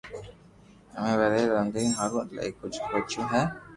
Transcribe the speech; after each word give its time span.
امي 0.97 1.13
پري 1.19 1.43
زبين 1.53 1.89
ھارون 1.97 2.23
ايلايو 2.27 2.57
ڪجھ 2.59 2.77
سوچيو 2.89 3.23
ھي 3.33 3.43